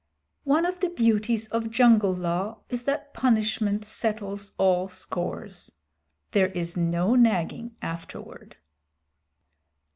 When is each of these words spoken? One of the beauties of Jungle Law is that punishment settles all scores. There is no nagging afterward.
One 0.45 0.65
of 0.65 0.79
the 0.79 0.89
beauties 0.89 1.47
of 1.49 1.69
Jungle 1.69 2.11
Law 2.15 2.61
is 2.69 2.85
that 2.85 3.13
punishment 3.13 3.85
settles 3.85 4.53
all 4.57 4.89
scores. 4.89 5.73
There 6.31 6.47
is 6.47 6.75
no 6.75 7.13
nagging 7.13 7.75
afterward. 7.83 8.55